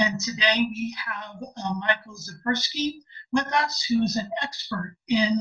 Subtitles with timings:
[0.00, 3.00] And today we have uh, Michael Zipursky
[3.32, 5.38] with us, who is an expert in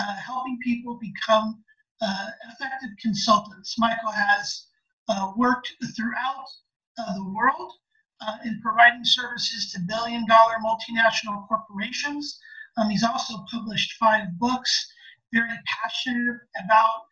[0.00, 1.62] uh, helping people become
[2.00, 3.78] uh, effective consultants.
[3.78, 4.68] Michael has
[5.10, 6.46] uh, worked throughout
[6.98, 7.72] uh, the world
[8.22, 12.40] uh, in providing services to billion dollar multinational corporations.
[12.78, 14.90] Um, he's also published five books,
[15.34, 17.02] very passionate about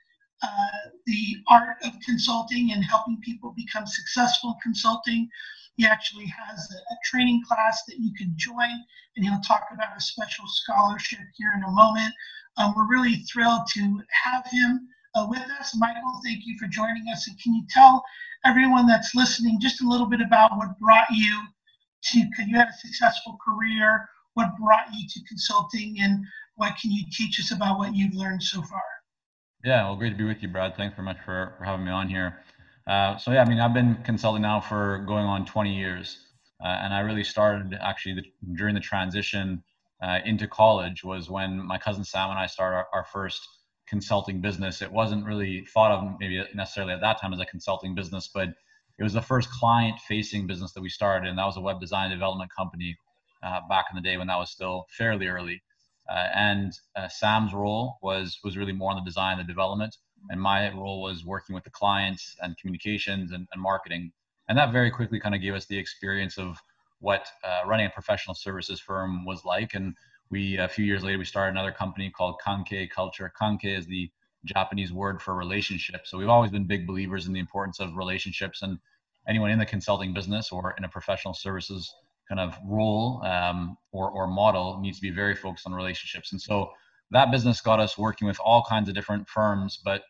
[0.43, 5.29] uh, the art of consulting and helping people become successful in consulting.
[5.77, 8.85] He actually has a, a, training class that you can join,
[9.17, 12.15] and he'll talk about a special scholarship here in a moment.
[12.57, 15.77] Um, we're really thrilled to have him uh, with us.
[15.77, 17.29] Michael, thank you for joining us.
[17.29, 18.03] And can you tell
[18.45, 21.43] everyone that's listening just a little bit about what brought you
[22.05, 26.25] to, you had a successful career, what brought you to consulting, and
[26.55, 28.83] what can you teach us about what you've learned so far?
[29.65, 30.77] Yeah, well, great to be with you, Brad.
[30.77, 32.39] Thanks very much for, for having me on here.
[32.87, 36.19] Uh, so yeah, I mean, I've been consulting now for going on 20 years,
[36.65, 38.23] uh, and I really started actually the,
[38.55, 39.63] during the transition
[40.03, 43.49] uh, into college was when my cousin Sam and I started our, our, first
[43.89, 44.83] consulting business.
[44.83, 48.51] It wasn't really thought of maybe necessarily at that time as a consulting business, but
[48.99, 52.11] it was the first client-facing business that we started, and that was a web design
[52.11, 52.97] development company
[53.43, 55.63] uh, back in the day when that was still fairly early.
[56.09, 56.73] Uh, and
[57.09, 59.97] Sam's role was was really more on the design and the development,
[60.31, 64.13] and my role was working with the clients and communications and, and marketing.
[64.49, 66.59] And that very quickly kind of gave us the experience of
[67.01, 69.75] what uh, running a professional services firm was like.
[69.75, 69.95] And
[70.31, 73.33] we a few years later we started another company called Kankei Culture.
[73.41, 74.11] Kankei is the
[74.45, 76.07] Japanese word for relationship.
[76.07, 78.79] So we've always been big believers in the importance of relationships and
[79.29, 81.93] anyone in the consulting business or in a professional services
[82.29, 86.33] kind of role um, or, or model needs to be very focused on relationships.
[86.33, 86.71] And so
[87.11, 89.81] that business got us working with all kinds of different firms.
[89.85, 90.03] But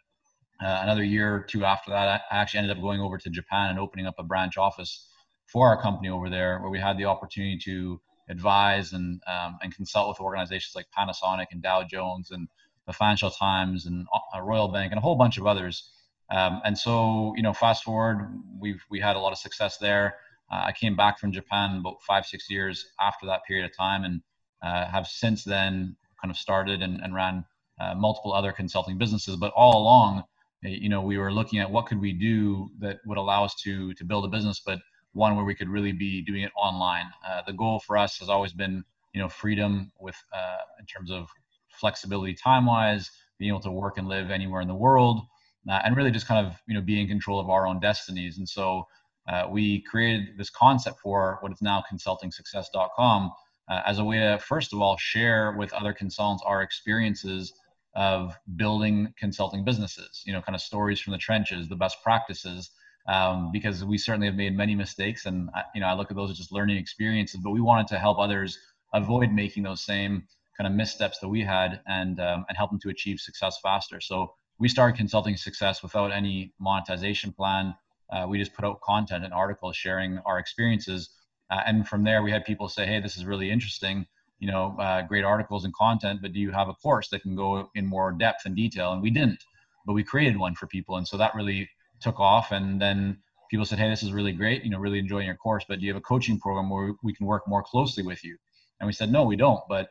[0.61, 3.71] uh, another year or two after that, I actually ended up going over to Japan
[3.71, 5.09] and opening up a branch office
[5.47, 9.75] for our company over there, where we had the opportunity to advise and um, and
[9.75, 12.49] consult with organizations like Panasonic and Dow Jones and
[12.87, 15.91] the Financial Times and uh, Royal Bank and a whole bunch of others.
[16.31, 18.29] Um, and so, you know, fast forward,
[18.59, 20.17] we've we had a lot of success there.
[20.51, 24.05] Uh, I came back from Japan about five, six years after that period of time,
[24.05, 24.23] and
[24.63, 27.45] uh, have since then kind of started and, and ran
[27.81, 29.37] uh, multiple other consulting businesses.
[29.37, 30.25] But all along,
[30.69, 33.95] you know, we were looking at what could we do that would allow us to
[33.95, 34.79] to build a business, but
[35.13, 37.07] one where we could really be doing it online.
[37.27, 38.85] Uh, the goal for us has always been,
[39.15, 41.29] you know, freedom with uh, in terms of
[41.71, 45.21] flexibility time-wise, being able to work and live anywhere in the world,
[45.69, 48.39] uh, and really just kind of you know be in control of our own destinies.
[48.39, 48.87] And so
[49.29, 53.33] uh, we created this concept for what is now consultingsuccess.com
[53.69, 57.53] uh, as a way to, first of all, share with other consultants our experiences
[57.97, 62.71] of building consulting businesses, you know, kind of stories from the trenches, the best practices,
[63.09, 65.27] um, because we certainly have made many mistakes.
[65.27, 67.89] And, I, you know, I look at those as just learning experiences, but we wanted
[67.89, 68.59] to help others
[68.95, 72.81] avoid making those same kind of missteps that we had and, um, and help them
[72.81, 74.01] to achieve success faster.
[74.01, 77.75] So we started consulting success without any monetization plan
[78.11, 81.11] uh, we just put out content and articles sharing our experiences.
[81.51, 84.07] Uh, and from there, we had people say, hey, this is really interesting,
[84.39, 87.35] you know, uh, great articles and content, but do you have a course that can
[87.35, 88.93] go in more depth and detail?
[88.93, 89.43] And we didn't,
[89.87, 90.97] but we created one for people.
[90.97, 91.69] And so that really
[92.01, 92.53] took off.
[92.53, 93.19] And then
[93.51, 95.87] people said, hey, this is really great, you know, really enjoying your course, but do
[95.87, 98.37] you have a coaching program where we can work more closely with you?
[98.81, 99.89] And we said, no, we don't, but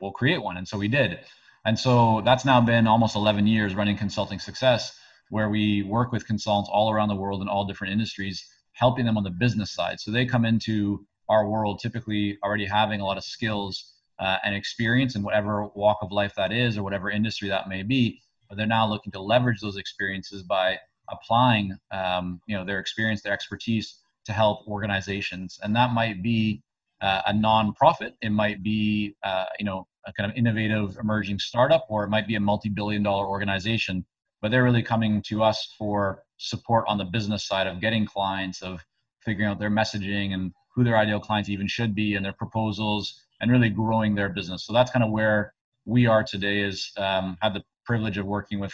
[0.00, 0.56] we'll create one.
[0.56, 1.18] And so we did.
[1.64, 4.96] And so that's now been almost 11 years running consulting success
[5.30, 9.16] where we work with consultants all around the world in all different industries, helping them
[9.16, 9.98] on the business side.
[9.98, 14.54] So they come into our world typically already having a lot of skills uh, and
[14.54, 18.20] experience in whatever walk of life that is or whatever industry that may be.
[18.48, 20.78] But they're now looking to leverage those experiences by
[21.10, 26.62] applying, um, you know, their experience, their expertise to help organizations, and that might be
[27.00, 28.12] uh, a nonprofit.
[28.20, 32.28] It might be, uh, you know, a kind of innovative emerging startup, or it might
[32.28, 34.04] be a multi-billion-dollar organization
[34.42, 38.60] but they're really coming to us for support on the business side of getting clients,
[38.60, 38.84] of
[39.20, 43.22] figuring out their messaging and who their ideal clients even should be and their proposals
[43.40, 44.64] and really growing their business.
[44.64, 45.54] So that's kind of where
[45.84, 48.72] we are today is um, had the privilege of working with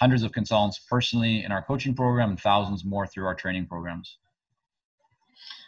[0.00, 4.18] hundreds of consultants personally in our coaching program and thousands more through our training programs.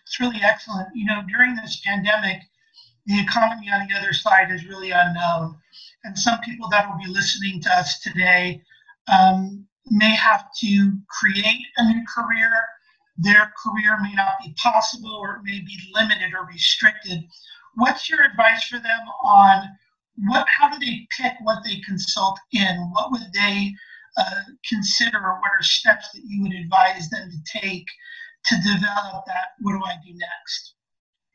[0.04, 0.88] It's really excellent.
[0.94, 2.42] You know, during this pandemic,
[3.06, 5.56] the economy on the other side is really unknown.
[6.04, 8.62] And some people that will be listening to us today
[9.12, 12.64] um, may have to create a new career.
[13.16, 17.24] Their career may not be possible or it may be limited or restricted.
[17.74, 19.68] What's your advice for them on
[20.28, 20.46] what?
[20.48, 22.90] How do they pick what they consult in?
[22.92, 23.74] What would they
[24.16, 27.86] uh, consider, or what are steps that you would advise them to take
[28.46, 29.52] to develop that?
[29.60, 30.74] What do I do next?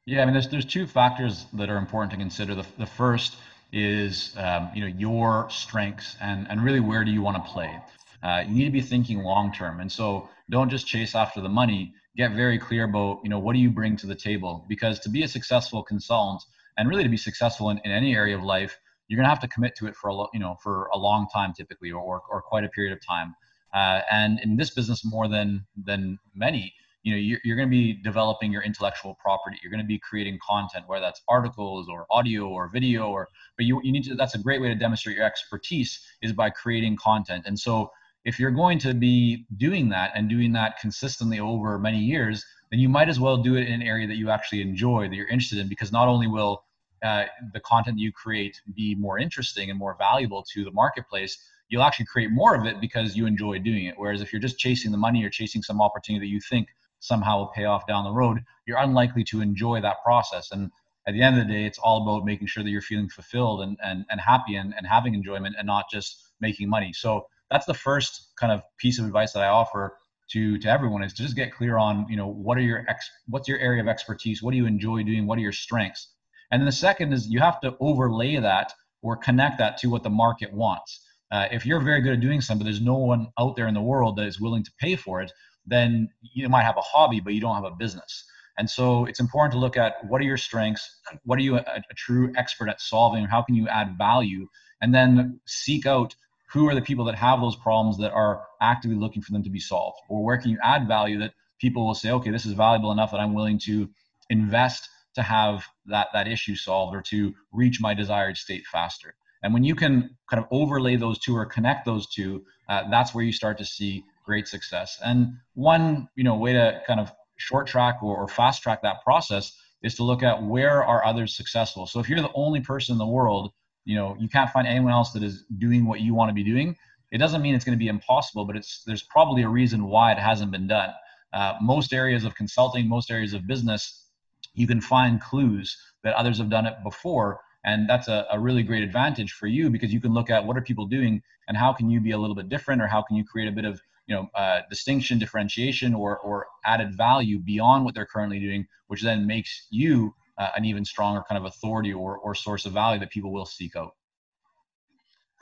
[0.06, 2.56] Yeah, I mean, there's there's two factors that are important to consider.
[2.56, 3.36] The, the first
[3.74, 7.80] is um, you know your strengths and and really where do you want to play.
[8.24, 11.50] Uh, you need to be thinking long term, and so don't just chase after the
[11.50, 11.94] money.
[12.16, 15.10] Get very clear about you know what do you bring to the table because to
[15.10, 16.44] be a successful consultant
[16.78, 19.48] and really to be successful in, in any area of life, you're gonna have to
[19.48, 22.42] commit to it for a lo- you know for a long time typically or or
[22.42, 23.36] quite a period of time.
[23.74, 26.74] Uh, and in this business more than than many
[27.08, 30.00] you know you're, you're going to be developing your intellectual property you're going to be
[30.00, 34.16] creating content whether that's articles or audio or video or but you, you need to
[34.16, 37.90] that's a great way to demonstrate your expertise is by creating content and so
[38.26, 42.80] if you're going to be doing that and doing that consistently over many years then
[42.80, 45.28] you might as well do it in an area that you actually enjoy that you're
[45.28, 46.64] interested in because not only will
[47.04, 51.38] uh, the content you create be more interesting and more valuable to the marketplace
[51.70, 54.58] you'll actually create more of it because you enjoy doing it whereas if you're just
[54.58, 56.68] chasing the money or chasing some opportunity that you think
[57.00, 60.52] somehow will pay off down the road, you're unlikely to enjoy that process.
[60.52, 60.72] And
[61.08, 63.62] at the end of the day, it's all about making sure that you're feeling fulfilled
[63.62, 66.94] and, and, and happy and, and having enjoyment and not just making money.
[66.94, 69.98] So that's the first kind of piece of advice that I offer
[70.32, 73.10] to, to everyone is to just get clear on, you know, what are your ex,
[73.28, 74.44] what's your area of expertise?
[74.44, 75.26] What do you enjoy doing?
[75.26, 76.14] What are your strengths?
[76.52, 80.04] And then the second is you have to overlay that or connect that to what
[80.04, 81.02] the market wants.
[81.32, 83.74] Uh, if you're very good at doing something, but there's no one out there in
[83.74, 85.32] the world that is willing to pay for it
[85.68, 88.26] then you might have a hobby, but you don't have a business.
[88.58, 90.90] And so it's important to look at what are your strengths,
[91.26, 94.48] what are you a, a true expert at solving, how can you add value,
[94.82, 96.16] and then seek out
[96.58, 99.50] who are the people that have those problems that are actively looking for them to
[99.50, 102.54] be solved, or where can you add value that people will say, okay, this is
[102.54, 103.90] valuable enough that I'm willing to
[104.30, 109.16] invest to have that that issue solved or to reach my desired state faster.
[109.44, 113.14] And when you can kind of overlay those two or connect those two, uh, that's
[113.14, 115.00] where you start to see great success.
[115.04, 119.04] And one, you know, way to kind of short track or, or fast track that
[119.04, 121.86] process is to look at where are others successful.
[121.86, 123.54] So if you're the only person in the world,
[123.88, 126.44] you know, you can't find anyone else that is doing what you want to be
[126.44, 126.76] doing.
[127.12, 130.12] It doesn't mean it's going to be impossible, but it's there's probably a reason why
[130.12, 130.90] it hasn't been done.
[131.34, 134.06] Uh, most areas of consulting, most areas of business,
[134.54, 138.64] you can find clues that others have done it before and that's a, a really
[138.64, 141.74] great advantage for you because you can look at what are people doing and how
[141.74, 143.80] can you be a little bit different or how can you create a bit of
[144.08, 149.02] you know uh, distinction differentiation or or added value beyond what they're currently doing which
[149.04, 153.00] then makes you uh, an even stronger kind of authority or, or source of value
[153.00, 153.96] that people will seek out.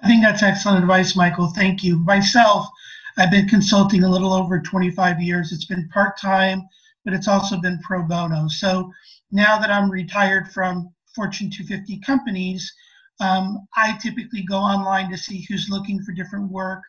[0.02, 1.48] I think that's excellent advice michael.
[1.48, 1.98] Thank you.
[2.00, 2.68] Myself
[3.18, 5.52] i've been consulting a little over 25 years.
[5.52, 6.68] It's been part-time
[7.04, 8.48] but it's also been pro bono.
[8.48, 8.92] So
[9.32, 12.74] now that i'm retired from fortune 250 companies
[13.20, 16.82] um, i typically go online to see who's looking for different work.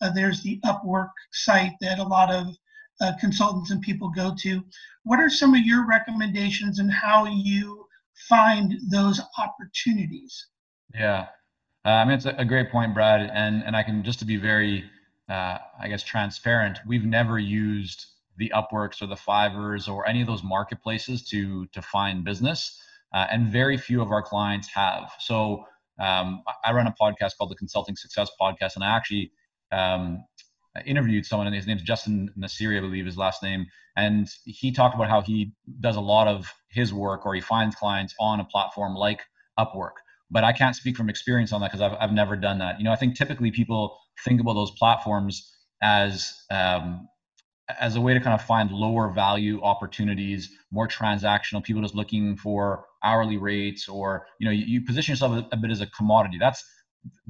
[0.00, 2.56] Uh, there's the Upwork site that a lot of
[3.04, 4.64] uh, consultants and people go to.
[5.04, 7.86] What are some of your recommendations and how you
[8.28, 10.46] find those opportunities?
[10.94, 11.26] Yeah,
[11.84, 14.36] uh, I mean it's a, great point, Brad, and and I can just to be
[14.36, 14.84] very,
[15.28, 16.78] uh, I guess, transparent.
[16.86, 21.82] We've never used the Upworks or the Fiverrs or any of those marketplaces to to
[21.82, 22.80] find business,
[23.12, 25.12] uh, and very few of our clients have.
[25.18, 25.66] So
[26.00, 29.32] um, I run a podcast called the Consulting Success Podcast, and I actually
[29.72, 30.24] um,
[30.86, 33.66] interviewed someone, and his name's Justin Nasiri, I believe his last name,
[33.96, 37.76] and he talked about how he does a lot of his work or he finds
[37.76, 39.20] clients on a platform like
[39.58, 39.92] Upwork.
[40.30, 42.78] But I can't speak from experience on that because I've, I've never done that.
[42.78, 45.48] You know, I think typically people think about those platforms
[45.80, 47.08] as um,
[47.80, 52.36] as a way to kind of find lower value opportunities, more transactional, people just looking
[52.36, 55.86] for hourly rates, or you know, you, you position yourself a, a, bit as a
[55.86, 56.36] commodity.
[56.38, 56.64] That's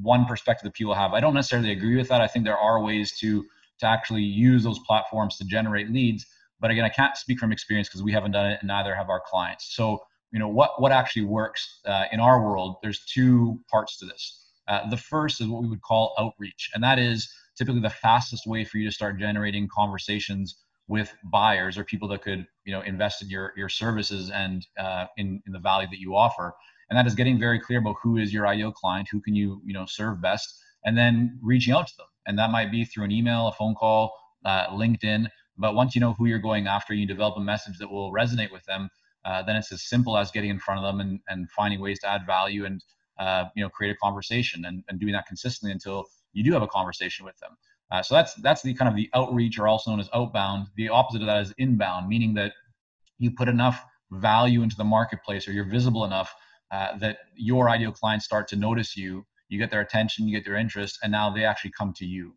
[0.01, 1.13] one perspective that people have.
[1.13, 2.21] I don't necessarily agree with that.
[2.21, 3.45] I think there are ways to
[3.81, 6.27] to actually use those platforms to generate leads.
[6.61, 9.11] But again, I can't speak from experience because we haven't done it, and neither have
[9.11, 9.75] our clients.
[9.75, 10.03] So
[10.33, 12.77] you know what what actually works uh, in our world.
[12.83, 14.41] There's two parts to this.
[14.67, 18.47] Uh, the first is what we would call outreach, and that is typically the fastest
[18.47, 20.57] way for you to start generating conversations
[20.89, 25.07] with buyers or people that could you know invest in your your services and uh,
[25.17, 26.55] in in the value that you offer
[26.91, 29.61] and that is getting very clear about who is your ideal client who can you
[29.65, 33.05] you know serve best and then reaching out to them and that might be through
[33.05, 34.13] an email a phone call
[34.45, 35.27] uh, linkedin
[35.57, 38.51] But once you know who you're going after, you develop a message that will resonate
[38.51, 38.89] with them.
[39.25, 41.99] Uh, then it's as simple as getting in front of them and, and finding ways
[42.01, 42.85] to add value and
[43.19, 46.63] uh, you know create a conversation and, and doing that consistently until you do have
[46.63, 47.53] a conversation with them.
[47.91, 50.67] Uh, so that's that's the kind of the outreach, or also known as outbound.
[50.77, 52.53] The opposite of that is inbound, meaning that
[53.19, 56.35] you put enough value into the marketplace, or you're visible enough
[56.75, 59.25] uh, that your ideal clients start to notice you.
[59.49, 62.35] You get their attention, you get their interest, and now they actually come to you.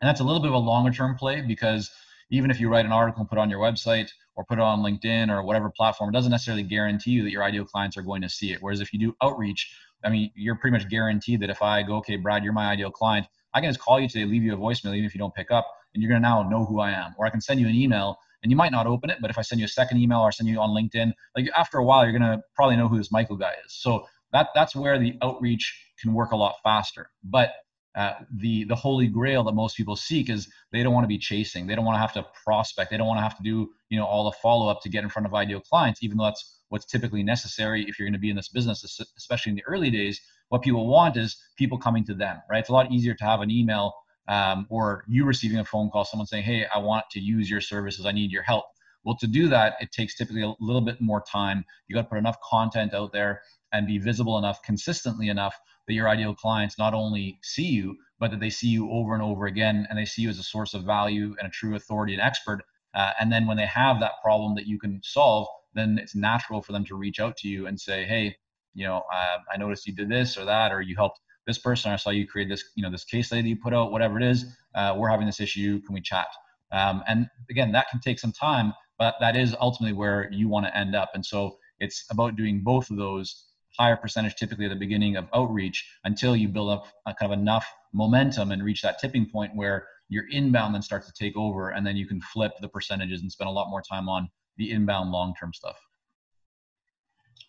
[0.00, 1.88] And that's a little bit of a longer term play because
[2.30, 4.62] even if you write an article and put it on your website or put it
[4.62, 8.02] on LinkedIn or whatever platform, it doesn't necessarily guarantee you that your ideal clients are
[8.02, 8.58] going to see it.
[8.60, 11.98] Whereas if you do outreach, I mean, you're pretty much guaranteed that if I go,
[11.98, 14.56] okay, Brad, you're my ideal client, I can just call you today, leave you a
[14.56, 17.14] voicemail, even if you don't pick up, and you're gonna now know who I am.
[17.16, 19.38] Or I can send you an email, and you might not open it, but if
[19.38, 22.04] I send you a second email or send you on LinkedIn, like after a while,
[22.04, 23.72] you're gonna probably know who this Michael guy is.
[23.72, 27.10] So that that's where the outreach can work a lot faster.
[27.22, 27.52] But
[27.94, 31.18] uh, the the holy grail that most people seek is they don't want to be
[31.18, 31.66] chasing.
[31.66, 32.90] They don't want to have to prospect.
[32.90, 35.04] They don't want to have to do you know all the follow up to get
[35.04, 38.18] in front of ideal clients, even though that's what's typically necessary if you're going to
[38.18, 40.20] be in this business, especially in the early days.
[40.48, 42.60] What people want is people coming to them, right?
[42.60, 43.92] It's a lot easier to have an email
[44.28, 47.60] um, or you receiving a phone call, someone saying, "Hey, I want to use your
[47.60, 48.06] services.
[48.06, 48.64] I need your help."
[49.04, 51.64] Well, to do that, it takes typically a little bit more time.
[51.88, 55.94] You got to put enough content out there and be visible enough consistently enough that
[55.94, 59.46] your ideal clients not only see you, but that they see you over and over
[59.46, 62.22] again and they see you as a source of value and a true authority and
[62.22, 62.62] expert.
[62.94, 66.62] Uh, and then when they have that problem that you can solve, then it's natural
[66.62, 68.36] for them to reach out to you and say, hey,
[68.74, 71.92] you know, uh, I noticed you did this or that, or you helped this person.
[71.92, 74.24] I saw you create this, you know, this case study you put out, whatever it
[74.24, 74.46] is.
[74.74, 75.80] Uh, we're having this issue.
[75.80, 76.28] Can we chat?
[76.70, 80.66] Um, and again, that can take some time, but that is ultimately where you want
[80.66, 81.10] to end up.
[81.14, 85.26] And so it's about doing both of those higher percentage typically at the beginning of
[85.34, 89.54] outreach until you build up a kind of enough momentum and reach that tipping point
[89.54, 93.22] where your inbound then starts to take over and then you can flip the percentages
[93.22, 95.78] and spend a lot more time on the inbound long term stuff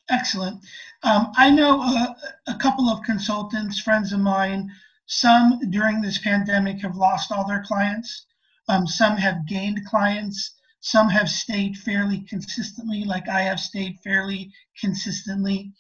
[0.10, 0.64] excellent.
[1.04, 2.16] Um, i know a,
[2.48, 4.70] a couple of consultants friends of mine
[5.06, 8.26] some during this pandemic have lost all their clients.
[8.70, 10.56] Um, some have gained clients.
[10.80, 15.74] Some have stayed fairly consistently like i have stayed fairly consistently.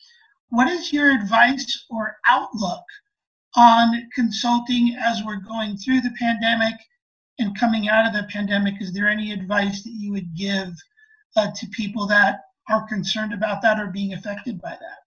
[0.49, 2.83] What is your advice or outlook
[3.55, 6.75] on consulting as we're going through the pandemic
[7.39, 8.81] and coming out of the pandemic?
[8.81, 10.73] Is there any advice that you would give
[11.35, 15.03] uh, to people that are concerned about that or being affected by that?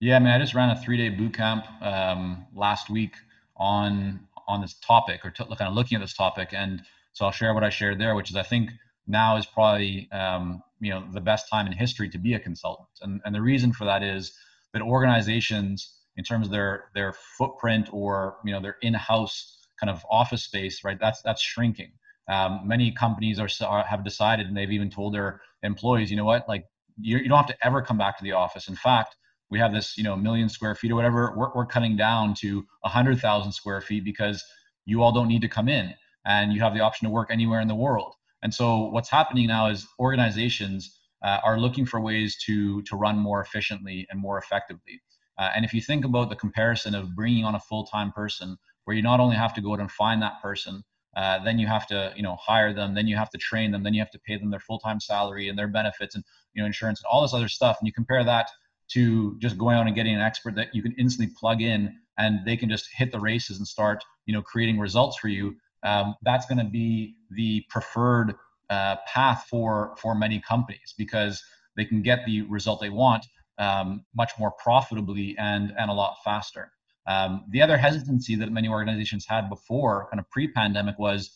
[0.00, 3.14] Yeah, I mean, I just ran a three-day boot camp um, last week
[3.56, 7.32] on on this topic, or t- kind of looking at this topic, and so I'll
[7.32, 8.70] share what I shared there, which is I think
[9.06, 12.88] now is probably um, you know the best time in history to be a consultant,
[13.00, 14.32] and and the reason for that is
[14.72, 20.04] that organizations in terms of their their footprint or you know their in-house kind of
[20.10, 21.92] office space right that's that's shrinking.
[22.28, 26.24] Um, many companies are, are, have decided and they've even told their employees you know
[26.24, 26.48] what?
[26.48, 26.66] Like
[27.00, 29.16] you, you don't have to ever come back to the office in fact
[29.50, 32.64] we have this you know million square feet or whatever we're, we're cutting down to
[32.84, 34.44] a hundred thousand square feet because
[34.84, 37.60] you all don't need to come in and you have the option to work anywhere
[37.60, 42.36] in the world and so what's happening now is organizations uh, are looking for ways
[42.44, 45.00] to to run more efficiently and more effectively.
[45.38, 48.96] Uh, and if you think about the comparison of bringing on a full-time person, where
[48.96, 50.82] you not only have to go out and find that person,
[51.16, 53.82] uh, then you have to you know hire them, then you have to train them,
[53.82, 56.66] then you have to pay them their full-time salary and their benefits and you know
[56.66, 57.76] insurance and all this other stuff.
[57.80, 58.50] And you compare that
[58.88, 62.40] to just going out and getting an expert that you can instantly plug in and
[62.46, 65.56] they can just hit the races and start you know creating results for you.
[65.82, 68.34] Um, that's going to be the preferred
[68.68, 71.42] uh, path for for many companies because
[71.76, 73.26] they can get the result they want
[73.58, 76.72] um, much more profitably and and a lot faster.
[77.06, 81.30] Um, the other hesitancy that many organizations had before, kind of pre-pandemic, was,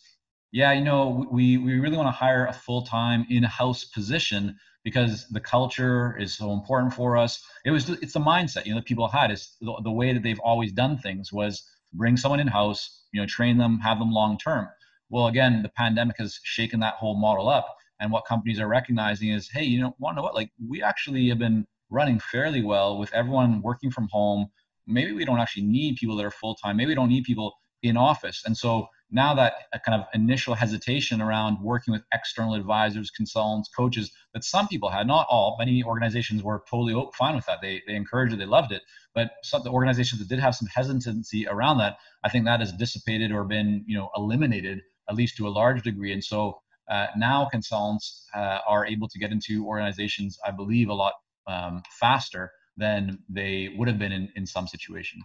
[0.53, 5.41] yeah, you know, we we really want to hire a full-time in-house position because the
[5.41, 7.43] culture is so important for us.
[7.65, 10.23] It was it's the mindset you know that people had is the, the way that
[10.23, 11.62] they've always done things was
[11.93, 14.69] bring someone in-house, you know, train them, have them long term.
[15.09, 17.77] Well, again, the pandemic has shaken that whole model up.
[17.99, 20.35] And what companies are recognizing is, hey, you know, want to know what?
[20.35, 24.47] Like, we actually have been running fairly well with everyone working from home.
[24.90, 26.76] Maybe we don't actually need people that are full time.
[26.76, 28.42] Maybe we don't need people in office.
[28.44, 29.54] And so now that
[29.85, 35.06] kind of initial hesitation around working with external advisors, consultants, coaches that some people had,
[35.06, 37.61] not all, many organizations were totally fine with that.
[37.61, 38.82] They, they encouraged it, they loved it.
[39.14, 42.73] But some the organizations that did have some hesitancy around that, I think that has
[42.73, 46.12] dissipated or been, you know, eliminated at least to a large degree.
[46.12, 50.94] And so uh, now consultants uh, are able to get into organizations, I believe, a
[50.94, 51.14] lot
[51.47, 55.25] um, faster than they would have been in, in some situations.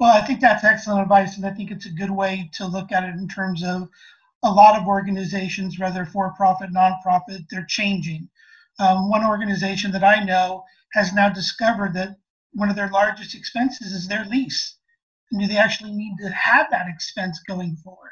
[0.00, 2.90] Well, I think that's excellent advice, and I think it's a good way to look
[2.90, 3.88] at it in terms of
[4.42, 8.28] a lot of organizations, whether for profit, nonprofit, they're changing.
[8.80, 10.64] Um, one organization that I know
[10.94, 12.16] has now discovered that
[12.52, 14.76] one of their largest expenses is their lease.
[15.30, 18.10] And do they actually need to have that expense going forward?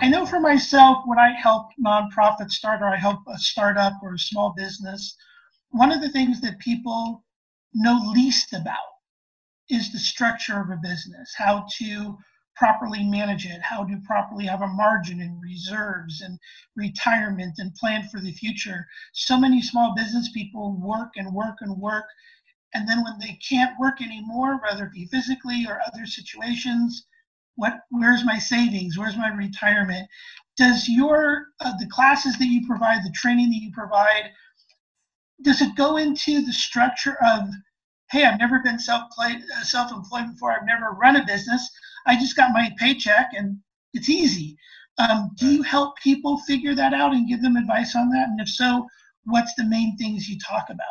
[0.00, 4.14] I know for myself, when I help nonprofits start or I help a startup or
[4.14, 5.16] a small business,
[5.70, 7.24] one of the things that people
[7.76, 8.76] know least about
[9.68, 12.16] is the structure of a business, how to
[12.56, 16.38] properly manage it, how to properly have a margin and reserves and
[16.74, 18.86] retirement and plan for the future.
[19.12, 22.06] So many small business people work and work and work.
[22.72, 27.06] And then when they can't work anymore, whether it be physically or other situations,
[27.56, 28.98] what where's my savings?
[28.98, 30.08] Where's my retirement?
[30.56, 34.30] Does your uh, the classes that you provide, the training that you provide,
[35.42, 37.48] does it go into the structure of
[38.10, 40.52] hey, I've never been self-employed, uh, self-employed before.
[40.52, 41.70] I've never run a business.
[42.06, 43.58] I just got my paycheck and
[43.94, 44.56] it's easy.
[44.98, 48.28] Um, do you help people figure that out and give them advice on that?
[48.28, 48.86] And if so,
[49.24, 50.86] what's the main things you talk about?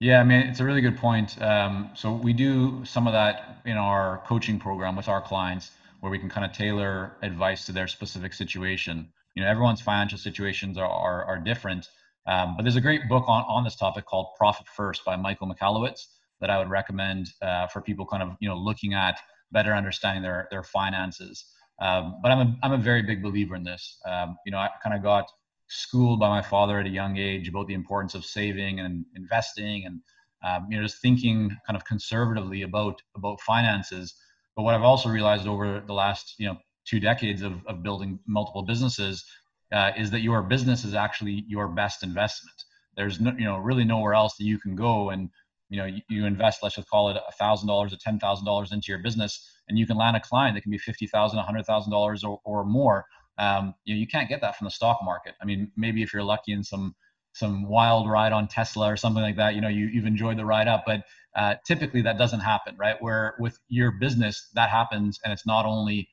[0.00, 1.40] Yeah, I mean, it's a really good point.
[1.40, 5.70] Um, so we do some of that in our coaching program with our clients
[6.00, 9.08] where we can kind of tailor advice to their specific situation.
[9.34, 11.88] You know, everyone's financial situations are, are, are different.
[12.26, 15.48] Um, but there's a great book on, on this topic called Profit First by Michael
[15.48, 16.06] Michalowicz
[16.44, 19.18] that I would recommend uh, for people kind of you know looking at
[19.50, 21.46] better understanding their their finances.
[21.80, 23.98] Um, but I'm a I'm a very big believer in this.
[24.04, 25.24] Um, you know, I kind of got
[25.68, 29.86] schooled by my father at a young age about the importance of saving and investing
[29.86, 30.00] and
[30.44, 34.14] um, you know just thinking kind of conservatively about about finances.
[34.54, 38.18] But what I've also realized over the last you know two decades of, of building
[38.26, 39.24] multiple businesses
[39.72, 42.64] uh, is that your business is actually your best investment.
[42.98, 45.30] There's no, you know really nowhere else that you can go and
[45.74, 48.44] you know you, you invest let's just call it a thousand dollars or ten thousand
[48.44, 51.40] dollars into your business and you can land a client that can be fifty thousand
[51.40, 53.04] a hundred thousand dollars or more
[53.38, 55.34] um, you know you can't get that from the stock market.
[55.42, 56.94] I mean maybe if you're lucky in some
[57.32, 60.44] some wild ride on tesla or something like that you know you, you've enjoyed the
[60.44, 61.02] ride up but
[61.34, 62.96] uh, typically that doesn't happen right?
[63.00, 66.08] Where with your business that happens and it's not only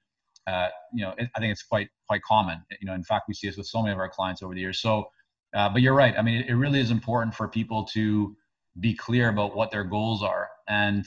[0.47, 2.57] uh, you know it, i think it's quite quite common.
[2.79, 4.61] You know in fact we see this with so many of our clients over the
[4.61, 4.81] years.
[4.81, 5.05] So
[5.53, 6.15] uh, but you're right.
[6.17, 8.35] I mean it, it really is important for people to
[8.79, 10.49] be clear about what their goals are.
[10.67, 11.05] And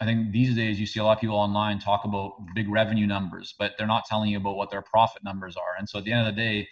[0.00, 3.06] I think these days you see a lot of people online talk about big revenue
[3.06, 5.76] numbers, but they're not telling you about what their profit numbers are.
[5.78, 6.68] And so at the end of the day,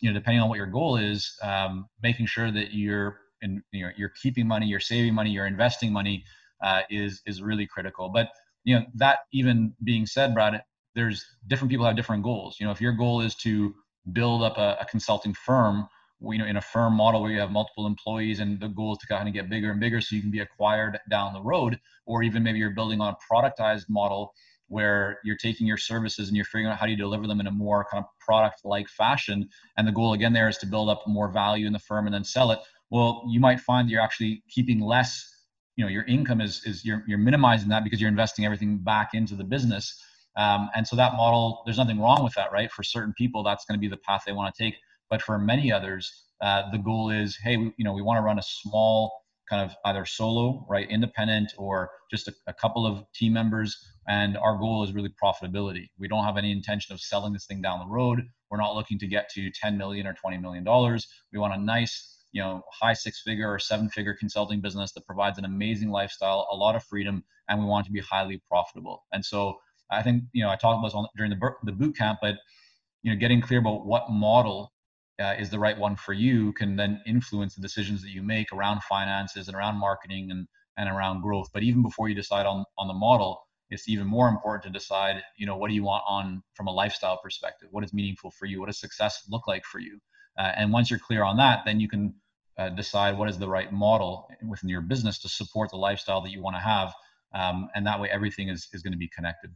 [0.00, 3.84] you know, depending on what your goal is, um, making sure that you're in, you
[3.84, 6.24] know, you're keeping money, you're saving money, you're investing money
[6.62, 8.08] uh, is is really critical.
[8.08, 8.30] But
[8.64, 10.62] you know, that even being said, Brad,
[10.94, 12.56] there's different people have different goals.
[12.58, 13.74] You know, if your goal is to
[14.12, 15.86] build up a, a consulting firm,
[16.20, 18.98] you know in a firm model where you have multiple employees and the goal is
[18.98, 21.78] to kind of get bigger and bigger so you can be acquired down the road
[22.06, 24.32] or even maybe you're building on a productized model
[24.68, 27.46] where you're taking your services and you're figuring out how do you deliver them in
[27.46, 29.48] a more kind of product like fashion.
[29.76, 32.14] And the goal again there is to build up more value in the firm and
[32.14, 32.58] then sell it.
[32.90, 35.30] Well you might find you're actually keeping less
[35.76, 39.10] you know your income is is you're, you're minimizing that because you're investing everything back
[39.14, 40.02] into the business.
[40.36, 42.70] Um, and so that model there's nothing wrong with that right?
[42.70, 44.74] For certain people that's going to be the path they want to take
[45.10, 48.22] but for many others, uh, the goal is, hey, we, you know, we want to
[48.22, 49.12] run a small
[49.48, 53.76] kind of either solo, right, independent, or just a, a couple of team members.
[54.08, 55.88] And our goal is really profitability.
[55.98, 58.22] We don't have any intention of selling this thing down the road.
[58.50, 61.06] We're not looking to get to 10 million or 20 million dollars.
[61.32, 65.44] We want a nice, you know, high six-figure or seven-figure consulting business that provides an
[65.44, 69.04] amazing lifestyle, a lot of freedom, and we want to be highly profitable.
[69.12, 69.58] And so
[69.90, 72.36] I think, you know, I talked about this during the the boot camp, but
[73.02, 74.72] you know, getting clear about what model
[75.20, 78.52] uh, is the right one for you can then influence the decisions that you make
[78.52, 80.46] around finances and around marketing and,
[80.76, 81.48] and around growth.
[81.52, 85.22] But even before you decide on, on the model, it's even more important to decide,
[85.36, 87.68] you know, what do you want on from a lifestyle perspective?
[87.70, 88.60] What is meaningful for you?
[88.60, 89.98] What does success look like for you?
[90.38, 92.14] Uh, and once you're clear on that, then you can
[92.58, 96.30] uh, decide what is the right model within your business to support the lifestyle that
[96.30, 96.92] you want to have.
[97.34, 99.50] Um, and that way, everything is, is going to be connected.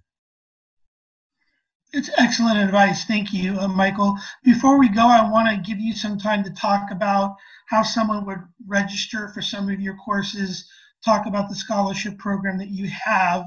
[1.93, 3.05] It's excellent advice.
[3.05, 4.19] Thank you, uh, Michael.
[4.45, 8.27] Before we go, I want to give you some time to talk about how someone
[8.27, 10.69] would register for some of your courses,
[11.03, 13.47] talk about the scholarship program that you have.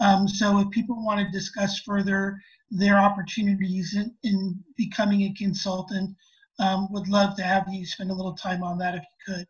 [0.00, 6.16] Um, so if people want to discuss further their opportunities in, in becoming a consultant,
[6.58, 9.46] um, would love to have you spend a little time on that if you could.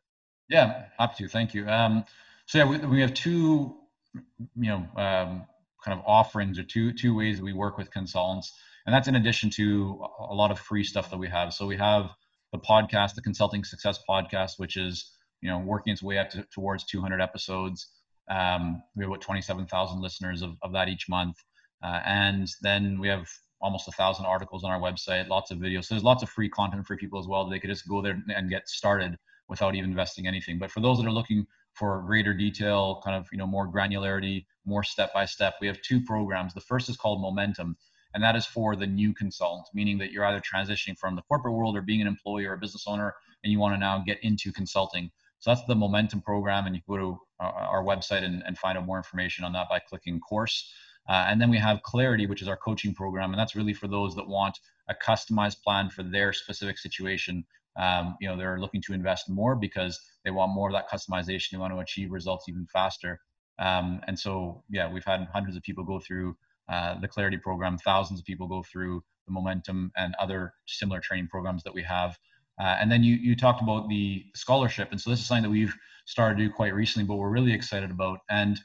[0.48, 1.28] Yeah, up to.
[1.28, 1.68] Thank you.
[1.68, 2.04] Um,
[2.46, 3.76] so yeah, we, we have two,
[4.14, 4.22] you
[4.56, 5.46] know, um,
[5.84, 8.52] kind of offerings or two two ways that we work with consultants
[8.86, 11.76] and that's in addition to a lot of free stuff that we have so we
[11.76, 12.10] have
[12.52, 16.44] the podcast the consulting success podcast which is you know working its way up to,
[16.54, 17.88] towards 200 episodes
[18.30, 21.36] um, we have about 27000 listeners of, of that each month
[21.82, 23.26] uh, and then we have
[23.62, 25.84] almost a thousand articles on our website, lots of videos.
[25.84, 27.48] So there's lots of free content for people as well.
[27.48, 29.16] They could just go there and get started
[29.48, 30.58] without even investing anything.
[30.58, 34.44] But for those that are looking for greater detail, kind of you know more granularity,
[34.64, 36.54] more step by step, we have two programs.
[36.54, 37.76] The first is called Momentum,
[38.14, 41.54] and that is for the new consultant, meaning that you're either transitioning from the corporate
[41.54, 44.22] world or being an employee or a business owner, and you want to now get
[44.22, 45.10] into consulting.
[45.38, 48.78] So that's the Momentum program, and you can go to our website and, and find
[48.78, 50.72] out more information on that by clicking course.
[51.08, 53.88] Uh, and then we have Clarity, which is our coaching program, and that's really for
[53.88, 57.44] those that want a customized plan for their specific situation.
[57.76, 61.52] Um, you know, they're looking to invest more because they want more of that customization.
[61.52, 63.20] They want to achieve results even faster.
[63.58, 66.36] Um, and so, yeah, we've had hundreds of people go through
[66.68, 71.28] uh, the Clarity program, thousands of people go through the Momentum and other similar training
[71.28, 72.16] programs that we have.
[72.60, 75.50] Uh, and then you you talked about the scholarship, and so this is something that
[75.50, 75.74] we've
[76.06, 78.20] started to do quite recently, but we're really excited about.
[78.30, 78.60] And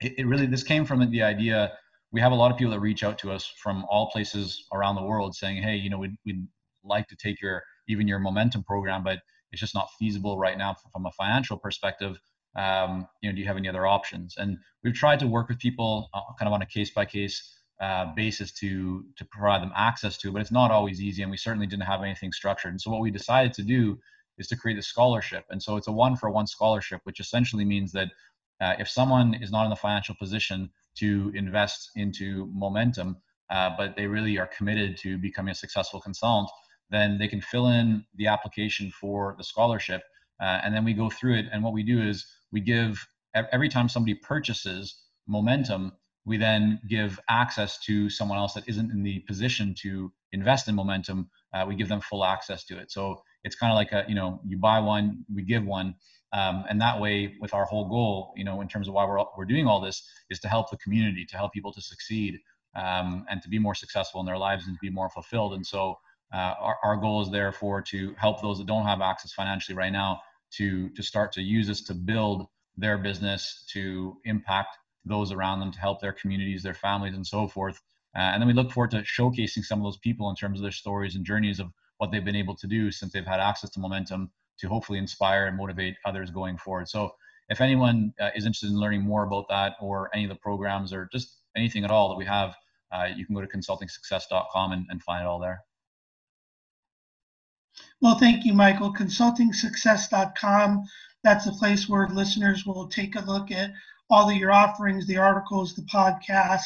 [0.00, 1.72] it, it really this came from the idea
[2.14, 4.94] we have a lot of people that reach out to us from all places around
[4.94, 6.46] the world saying, hey, you know, we'd, we'd
[6.84, 9.18] like to take your even your momentum program, but
[9.54, 12.18] it's just not feasible right now from a financial perspective.
[12.56, 14.34] Um, you know, do you have any other options?
[14.36, 17.36] And we've tried to work with people uh, kind of on a case by case
[18.14, 21.66] basis to to provide them access to, but it's not always easy, and we certainly
[21.66, 22.72] didn't have anything structured.
[22.72, 23.98] And so what we decided to do
[24.38, 27.64] is to create a scholarship, and so it's a one for one scholarship, which essentially
[27.64, 28.08] means that
[28.60, 33.16] uh, if someone is not in the financial position to invest into momentum,
[33.50, 36.50] uh, but they really are committed to becoming a successful consultant,
[36.94, 40.02] then they can fill in the application for the scholarship.
[40.40, 41.46] Uh, and then we go through it.
[41.52, 45.92] And what we do is we give every time somebody purchases momentum,
[46.24, 50.74] we then give access to someone else that isn't in the position to invest in
[50.74, 51.28] momentum.
[51.52, 52.90] Uh, we give them full access to it.
[52.90, 55.94] So it's kind of like a, you know, you buy one, we give one.
[56.32, 59.24] Um, and that way, with our whole goal, you know, in terms of why we're
[59.36, 62.40] we're doing all this, is to help the community, to help people to succeed,
[62.74, 65.54] um, and to be more successful in their lives and to be more fulfilled.
[65.54, 65.96] And so,
[66.34, 69.92] uh, our our goal is therefore to help those that don't have access financially right
[69.92, 70.20] now
[70.52, 75.70] to to start to use this to build their business, to impact those around them,
[75.70, 77.80] to help their communities, their families, and so forth.
[78.16, 80.62] Uh, and then we look forward to showcasing some of those people in terms of
[80.62, 83.70] their stories and journeys of what they've been able to do since they've had access
[83.70, 86.88] to momentum to hopefully inspire and motivate others going forward.
[86.88, 87.14] So
[87.48, 90.92] if anyone uh, is interested in learning more about that or any of the programs
[90.92, 92.54] or just anything at all that we have,
[92.92, 95.60] uh, you can go to consultingsuccess.com and, and find it all there.
[98.00, 98.92] Well, thank you, Michael.
[98.92, 100.84] Consultingsuccess.com.
[101.22, 103.72] That's a place where listeners will take a look at
[104.10, 106.64] all of your offerings, the articles, the podcast,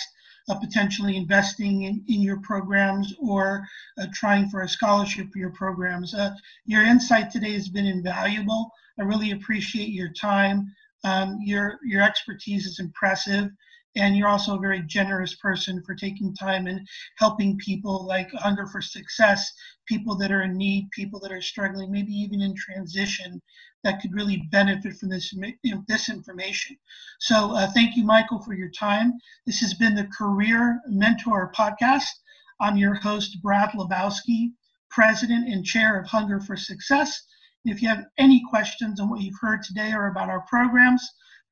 [0.48, 3.66] uh, potentially investing in, in your programs or
[4.00, 6.14] uh, trying for a scholarship for your programs.
[6.14, 6.34] Uh,
[6.66, 8.72] your insight today has been invaluable.
[8.98, 10.74] I really appreciate your time.
[11.04, 13.50] Um, your your expertise is impressive,
[13.98, 18.66] and you're also a very generous person for taking time and helping people like Hunger
[18.66, 19.52] for Success,
[19.86, 23.42] people that are in need, people that are struggling, maybe even in transition,
[23.82, 25.34] that could really benefit from this
[25.88, 26.76] this information.
[27.18, 29.14] So uh, thank you, Michael, for your time.
[29.46, 32.08] This has been the Career Mentor Podcast.
[32.60, 34.52] I'm your host, Brad Lebowski,
[34.90, 37.20] President and Chair of Hunger for Success.
[37.64, 41.06] If you have any questions on what you've heard today or about our programs,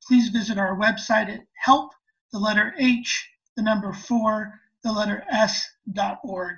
[0.06, 1.92] please visit our website at help,
[2.36, 6.56] the letter H, the number four, the letter S dot org.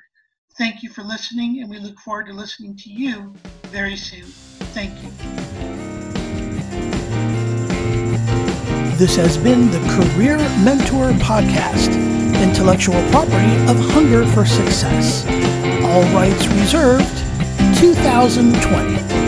[0.56, 3.32] Thank you for listening, and we look forward to listening to you
[3.66, 4.24] very soon.
[4.74, 5.10] Thank you.
[8.96, 11.94] This has been the Career Mentor Podcast,
[12.42, 15.24] intellectual property of Hunger for Success.
[15.84, 17.18] All rights reserved,
[17.78, 19.27] 2020.